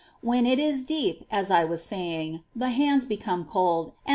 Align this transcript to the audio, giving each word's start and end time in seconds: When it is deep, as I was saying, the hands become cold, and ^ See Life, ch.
When 0.21 0.47
it 0.47 0.57
is 0.57 0.83
deep, 0.83 1.25
as 1.29 1.51
I 1.51 1.63
was 1.63 1.83
saying, 1.83 2.41
the 2.55 2.71
hands 2.71 3.05
become 3.05 3.45
cold, 3.45 3.85
and 3.85 3.93
^ 3.93 3.93
See 3.93 3.97
Life, 3.97 4.07
ch. 4.07 4.09